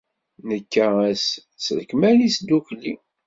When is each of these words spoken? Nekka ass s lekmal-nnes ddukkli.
Nekka 0.47 0.85
ass 1.09 1.25
s 1.63 1.65
lekmal-nnes 1.77 2.35
ddukkli. 2.39 2.93